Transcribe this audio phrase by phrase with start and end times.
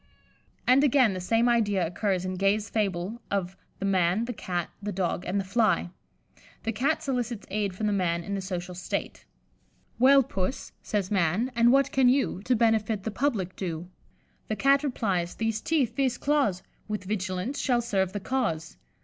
[0.65, 4.91] And, again, the same idea occurs in Gay's fable of the "Man, the Cat, the
[4.91, 5.91] Dog, and the Fly."
[6.63, 9.25] The Cat solicits aid from the Man in the social state.
[9.99, 13.89] "'Well, Puss,' says Man, 'and what can you To benefit the public do?'
[14.47, 18.77] The Cat replies, 'These teeth, these claws, With vigilance shall serve the cause.